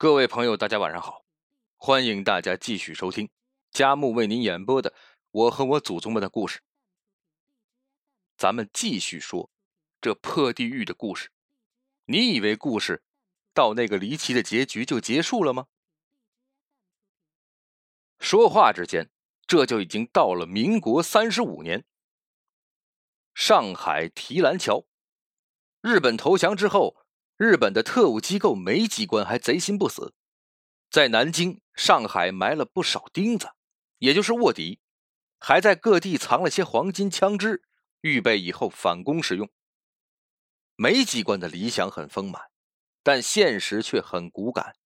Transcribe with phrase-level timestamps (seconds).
[0.00, 1.26] 各位朋友，大家晚上好，
[1.76, 3.28] 欢迎大家继续收听
[3.70, 4.90] 佳木为您演播的
[5.30, 6.58] 《我和我祖宗们的故事》。
[8.38, 9.50] 咱们继续说
[10.00, 11.30] 这破地狱的故事。
[12.06, 13.02] 你以为故事
[13.52, 15.66] 到那个离奇的结局就结束了吗？
[18.18, 19.10] 说话之间，
[19.46, 21.84] 这就已经到了民国三十五年，
[23.34, 24.86] 上海提篮桥，
[25.82, 26.96] 日本投降之后。
[27.40, 30.12] 日本的特务机构梅机关还贼心不死，
[30.90, 33.48] 在南京、上海埋了不少钉子，
[33.96, 34.78] 也就是卧底，
[35.38, 37.62] 还在各地藏了些黄金枪支，
[38.02, 39.48] 预备以后反攻使用。
[40.76, 42.50] 梅机关的理想很丰满，
[43.02, 44.76] 但现实却很骨感。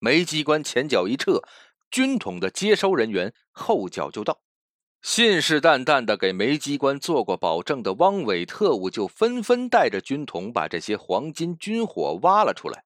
[0.00, 1.40] 梅机关前脚一撤，
[1.88, 4.42] 军统的接收人员后脚就到。
[5.02, 12.84] 信誓旦旦的给梅机关做过保证的汪伪特务，就纷纷带着军统把这些黄金军火挖了出来，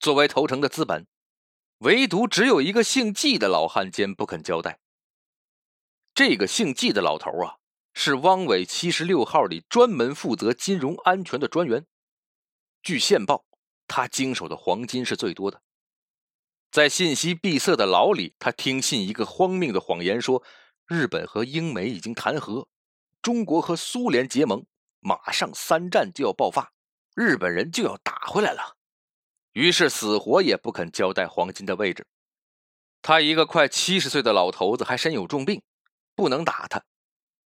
[0.00, 1.06] 作为投诚的资本。
[1.80, 4.78] 唯独只有一个姓季的老汉奸不肯交代。
[6.14, 7.56] 这个姓季的老头啊，
[7.92, 11.84] 是汪伪七十六号里专门负责金融安全的专员。
[12.82, 13.44] 据线报，
[13.86, 15.60] 他经手的黄金是最多的。
[16.70, 20.42] 在信息闭塞的牢里，他听信一个荒谬的谎言说。
[20.92, 22.68] 日本和英美已经谈和，
[23.22, 24.66] 中国和苏联结盟，
[25.00, 26.74] 马上三战就要爆发，
[27.14, 28.76] 日本人就要打回来了。
[29.52, 32.06] 于是死活也不肯交代黄金的位置。
[33.00, 35.62] 他一个快七十岁的老头子，还身有重病，
[36.14, 36.84] 不能打他，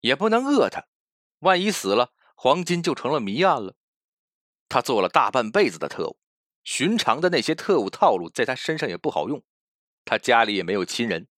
[0.00, 0.84] 也不能饿他，
[1.38, 3.77] 万一死了，黄金就成了谜案了。
[4.69, 6.19] 他做了大半辈子的特务，
[6.64, 9.41] 寻常的那些特务套路在他身上也不好用。
[10.05, 11.28] 他家里也没有亲人。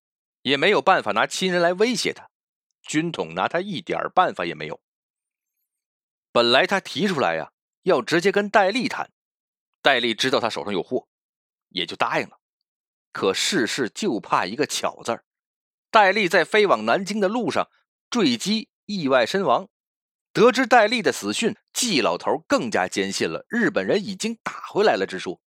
[0.41, 2.29] 也没有办法拿亲人来威胁他，
[2.81, 4.81] 军统拿他一点办法也没有。
[6.31, 7.51] 本来他提出来呀，
[7.83, 9.11] 要直接跟戴笠谈，
[9.81, 11.07] 戴笠知道他手上有货，
[11.69, 12.39] 也就答应了。
[13.11, 15.25] 可世事就怕一个巧字儿，
[15.89, 17.69] 戴笠在飞往南京的路上
[18.09, 19.67] 坠机意外身亡。
[20.31, 25.41] 得知戴笠的死讯，季老头更加坚信了日本人已经打回来了之说，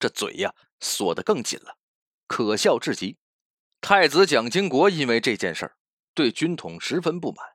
[0.00, 1.78] 这嘴呀锁得更紧了，
[2.26, 3.16] 可笑至极。
[3.88, 5.76] 太子蒋经国因为这件事儿
[6.12, 7.46] 对军统十分不满，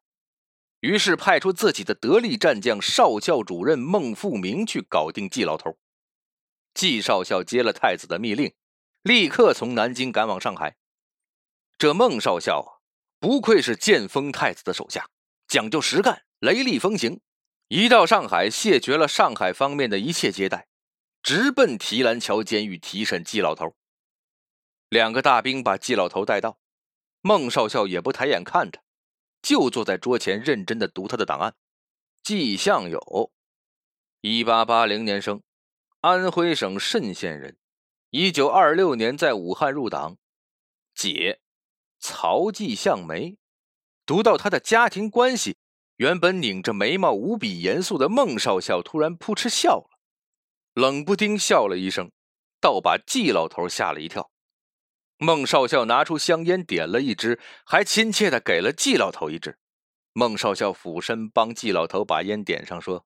[0.80, 5.78] 于是派出自己的得力战将少校主任孟富明去搞定季老头。
[6.74, 8.54] 季少校接了太子的密令，
[9.02, 10.78] 立刻从南京赶往上海。
[11.78, 12.80] 这孟少校啊，
[13.20, 15.10] 不愧是建丰太子的手下，
[15.50, 17.20] 讲究实干，雷厉风行。
[17.68, 20.70] 一到上海，谢绝了上海方面的一切接待，
[21.22, 23.76] 直奔提篮桥监狱提审季老头。
[24.92, 26.60] 两个大兵把季老头带到，
[27.22, 28.82] 孟少校也不抬眼看他，
[29.42, 31.56] 就坐在桌前认真的读他的档案。
[32.22, 33.32] 季向友，
[34.20, 35.42] 一八八零年生，
[36.02, 37.58] 安徽省沁县人，
[38.10, 40.18] 一九二六年在武汉入党。
[40.94, 41.40] 姐，
[41.98, 43.38] 曹季向梅。
[44.06, 45.56] 读到他的家庭关系，
[45.96, 49.98] 原本拧着眉毛无比严肃的孟少校突然扑哧笑了，
[50.74, 52.12] 冷不丁笑了一声，
[52.60, 54.30] 倒把季老头吓了一跳。
[55.24, 59.60] 孟少校拿出香烟，点了一支，还亲切的给了季老头一支。
[60.14, 63.06] 孟少校俯身帮季老头把烟点上，说：“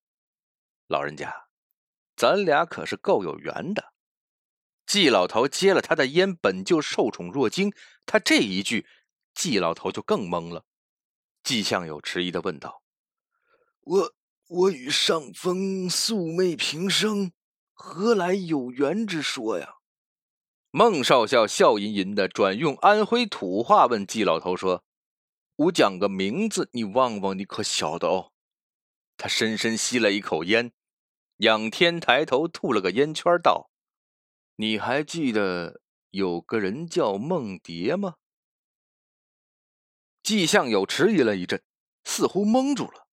[0.88, 1.48] 老人家，
[2.16, 3.92] 咱俩可是够有缘的。”
[4.88, 7.74] 季老头接了他的烟，本就受宠若惊，
[8.06, 8.88] 他这一句，
[9.34, 10.64] 季老头就更懵了。
[11.44, 12.82] 季相友迟疑的问道
[13.84, 14.14] ：“我
[14.48, 17.34] 我与上峰素昧平生，
[17.74, 19.74] 何来有缘之说呀？”
[20.78, 24.84] 孟少校笑吟吟的转用安徽土话问季老头说
[25.56, 28.34] ：“我讲个名字，你望望，你可晓得哦？”
[29.16, 30.74] 他深深吸了一口烟，
[31.38, 33.70] 仰天抬头吐了个烟圈，道
[34.60, 38.16] ：“你还记得有个人叫孟蝶吗？”
[40.22, 41.64] 季向友迟疑了一阵，
[42.04, 43.08] 似乎蒙住了。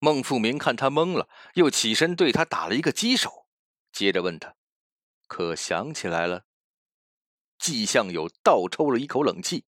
[0.00, 3.46] 孟富明看他懵了，又起身对他打了一个击手，
[3.92, 4.56] 接着问他
[5.28, 6.42] ：“可想起来了？”
[7.58, 9.64] 季向友倒抽了一口冷气，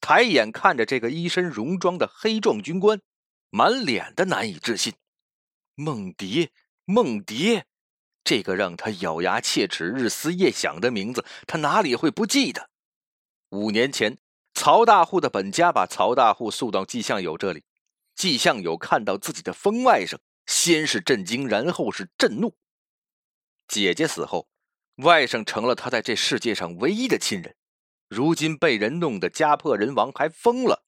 [0.00, 3.00] 抬眼看着这个一身戎装的黑壮军官，
[3.50, 4.94] 满脸的难以置信。
[5.74, 6.50] 梦蝶，
[6.84, 7.66] 梦蝶，
[8.22, 12.68] 这个让他咬牙切齿、日思夜想的名字，他哪里会不记得？
[13.48, 14.18] 五年前，
[14.54, 17.64] 曹大户的本家把曹大户送到季向友这里，
[18.14, 22.54] 季向友看到自己的疯外甥，先是震惊，然后是震怒。
[23.66, 24.51] 姐姐死后。
[25.02, 27.54] 外甥成了他在这世界上唯一的亲人，
[28.08, 30.84] 如今被人弄得家破人亡，还疯了，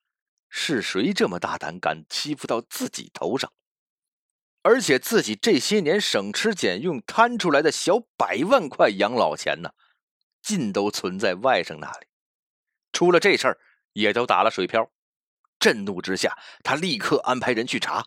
[0.49, 3.53] 是谁这么大胆，敢欺负到自己头上？
[4.63, 9.71] 而且自己这些年省吃俭用摊出来的小百万块养老钱呢，
[10.41, 12.07] 尽都存在外甥那里。
[12.93, 13.59] 出了这事儿，
[13.93, 14.91] 也都打了水漂。
[15.59, 18.07] 震怒之下，他立刻安排人去查，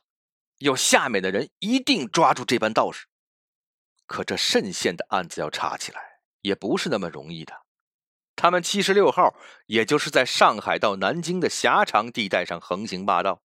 [0.59, 3.05] 要下面的人一定抓住这班道士。
[4.07, 6.01] 可这慎县的案子要查起来，
[6.41, 7.53] 也不是那么容易的。
[8.35, 9.35] 他们七十六号，
[9.67, 13.41] 也就是在上海到南京的狭长地带上横行霸道，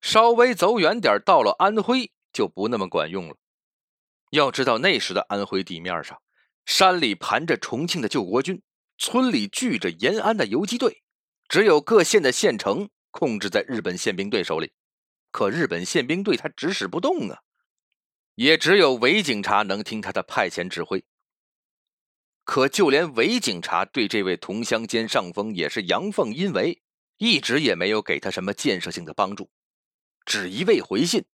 [0.00, 3.36] 稍微走远点，到了安徽就不那么管用了。
[4.30, 6.20] 要知道那时的安徽地面上，
[6.66, 8.62] 山里盘着重庆的救国军，
[8.98, 11.02] 村里聚着延安的游击队，
[11.48, 14.72] 只有各县的县城控制在日本宪兵队手里。
[15.30, 17.40] 可日本宪兵队他指使不动啊，
[18.34, 21.04] 也只有伪警察能听他的派遣指挥。
[22.44, 26.82] 可就连伪警察对这位同乡兼上峰也是阳奉阴违，
[27.18, 29.50] 一直也没有给他什么建设性的帮助，
[30.24, 31.24] 只一味回信，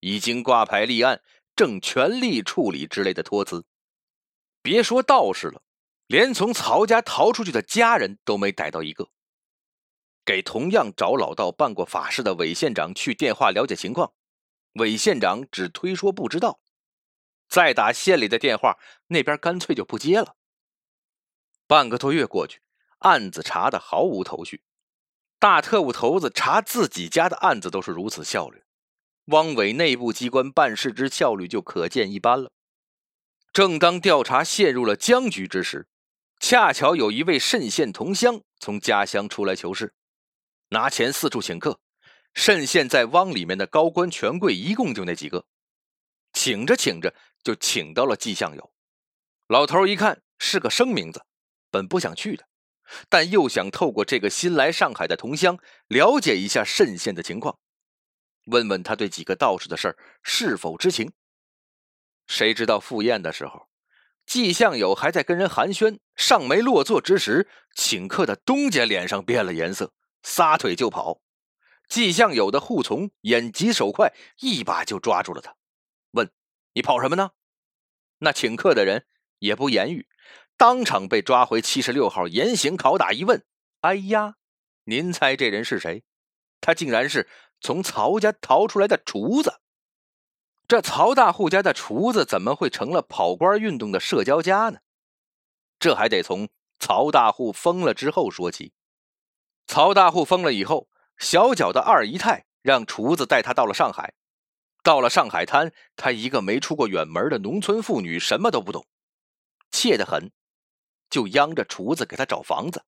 [0.00, 1.22] 已经挂牌立案，
[1.54, 3.66] 正全力处理之类的托词。
[4.62, 5.62] 别说道士了，
[6.06, 9.10] 连从曹家逃出去的家人都没逮到一个。
[10.24, 14.14] 给同样找老道办过法事的韦县长去电话了解情况，
[14.74, 16.60] 韦县长只推说不知道，
[17.48, 18.78] 再打县里的电话，
[19.08, 20.36] 那边干脆就不接了。
[21.66, 22.60] 半个多月过去，
[22.98, 24.62] 案子查的毫无头绪。
[25.38, 28.64] 大特务头子查自己家的案子都是如此效率，
[29.26, 32.50] 汪伪内部机关办事之效率就可见一斑了。
[33.52, 35.86] 正当调查陷入了僵局之时，
[36.40, 39.94] 恰巧有一位慎县同乡从家乡出来求事，
[40.70, 41.78] 拿钱四处请客。
[42.34, 45.46] 慎县在汪里面的高官权贵一共就那几个，
[46.32, 48.72] 请着请着就请到了季相友。
[49.48, 51.24] 老头一看是个生名字。
[51.70, 52.46] 本不想去的，
[53.08, 55.58] 但又想透过这个新来上海的同乡
[55.88, 57.58] 了解一下慎县的情况，
[58.44, 61.12] 问问他对几个道士的事儿是否知情。
[62.28, 63.68] 谁知道赴宴的时候，
[64.24, 69.92] 季相友还在跟人寒暄，尚没落座之时，请客的东家脸上变了颜色，
[70.22, 71.23] 撒腿就跑。
[71.88, 75.56] 季相友的护从眼疾手快，一把就抓住了他，
[76.12, 76.30] 问
[76.74, 77.30] ：“你跑什么呢？”
[78.18, 79.06] 那请客的人
[79.38, 80.08] 也不言语。
[80.56, 83.12] 当场被抓回七十六号严刑拷打。
[83.12, 83.44] 一问，
[83.80, 84.36] 哎呀，
[84.84, 86.04] 您猜这人是谁？
[86.60, 87.28] 他竟然是
[87.60, 89.60] 从曹家逃出来的厨子。
[90.66, 94.78] 这曹大户家的厨子怎么会成了跑官运动的社交家呢？
[95.78, 96.48] 这还得从
[96.78, 98.72] 曹大户疯了之后说起。
[99.66, 100.88] 曹大户疯了以后，
[101.18, 104.14] 小脚的二姨太让厨子带他到了上海。
[104.82, 108.86] 到了上海滩，他一个没出过远门的农村妇女，什么都不懂，
[109.70, 110.30] 怯得很。
[111.08, 112.84] 就央着厨子给他找房子，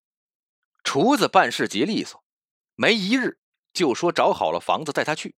[0.84, 2.23] 厨子办事极利索，
[2.75, 3.38] 没一日
[3.73, 5.37] 就说找好了房子带他去。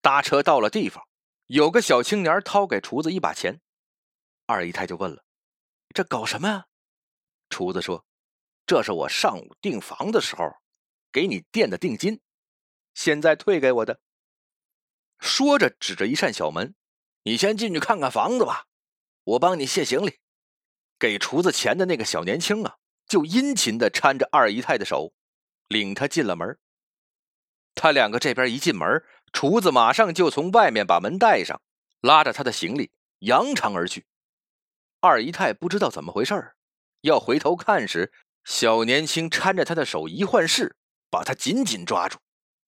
[0.00, 1.06] 搭车到了地方，
[1.46, 3.60] 有个小青年掏给厨子一把钱，
[4.46, 5.24] 二姨太就问了
[5.92, 6.66] ：“这搞什么呀？”
[7.50, 8.06] 厨子说
[8.64, 10.44] ：“这是我上午订房的时候
[11.12, 12.20] 给你垫的定金，
[12.94, 14.00] 现在退给我的。”
[15.18, 16.74] 说着指着一扇小门
[17.24, 18.66] ：“你先进去看看房子吧，
[19.24, 20.18] 我帮你卸行李。”
[20.98, 22.76] 给厨子钱的那个小年轻啊，
[23.06, 25.12] 就殷勤的搀着二姨太的手，
[25.68, 26.58] 领她进了门。
[27.74, 31.62] 他两个这边一进门，厨子马上就从外面把门带上，
[32.00, 32.90] 拉着他的行李
[33.20, 34.04] 扬长而去。
[35.00, 36.56] 二姨太不知道怎么回事儿
[37.02, 38.12] 要回头看时，
[38.42, 40.74] 小年轻搀着他的手一换势，
[41.10, 42.18] 把他紧紧抓住。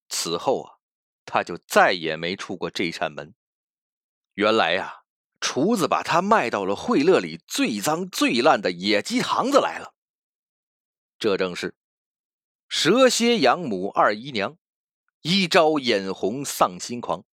[0.09, 0.77] 此后啊，
[1.25, 3.33] 他就再也没出过这扇门。
[4.33, 4.99] 原来呀。
[5.43, 9.95] 厨子把他卖到了会乐里最脏最烂的野鸡堂子来了。
[11.17, 11.75] 这正是
[12.69, 14.55] 蛇蝎养母二姨娘，
[15.23, 17.25] 一朝眼红丧心狂，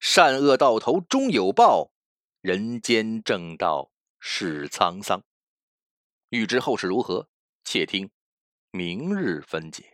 [0.00, 1.92] 善恶到头终有报，
[2.40, 5.22] 人间正道是沧桑。
[6.30, 7.28] 欲知后事如何，
[7.62, 8.10] 且听
[8.72, 9.91] 明日分解。